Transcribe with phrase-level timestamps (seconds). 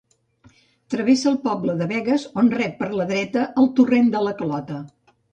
[0.93, 4.79] Travessa el poble de Begues on rep per la dreta el Torrent de la Clota.